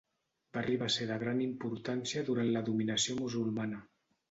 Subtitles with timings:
[0.55, 3.87] Va arribar a ser de gran importància durant la dominació musulmana.